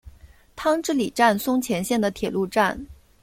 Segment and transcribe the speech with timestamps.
[0.55, 2.87] 汤之里站松前线的铁路站。